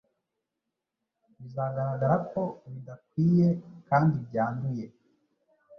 [1.39, 3.47] bizagaragara ko bidakwiye
[3.89, 4.85] kandi byanduye.